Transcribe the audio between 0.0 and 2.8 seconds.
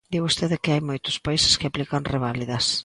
Di vostede que hai moitos países que aplican reválidas.